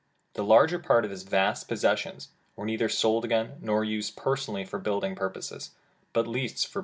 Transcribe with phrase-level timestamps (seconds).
[0.33, 4.79] The larger part of his vast possessions were neither sold again, nor used personally for
[4.79, 5.75] building purposes,
[6.11, 6.79] but leased for periods 244 m j